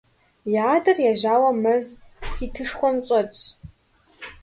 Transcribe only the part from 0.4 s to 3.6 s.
Я адэр ежьауэ мэз хуитышхуэм щӀэтщ.